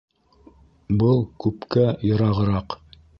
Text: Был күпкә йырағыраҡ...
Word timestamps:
Был 1.03 1.21
күпкә 1.45 1.83
йырағыраҡ... 2.09 2.79